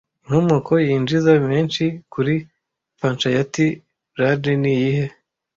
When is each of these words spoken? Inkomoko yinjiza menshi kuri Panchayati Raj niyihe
Inkomoko 0.25 0.71
yinjiza 0.87 1.31
menshi 1.49 1.83
kuri 2.13 2.33
Panchayati 2.99 3.67
Raj 4.19 4.43
niyihe 4.61 5.05